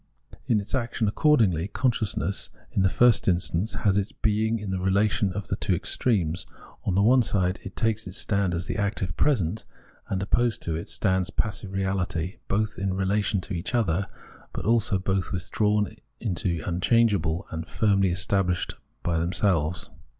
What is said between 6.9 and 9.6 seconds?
one side it takes its stand as the active present